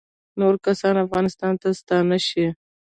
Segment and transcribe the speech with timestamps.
[0.39, 2.45] نور کسان افغانستان ته ستانه شي